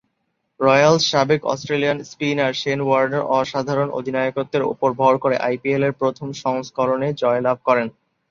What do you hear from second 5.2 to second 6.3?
করে আইপিএল এর প্রথম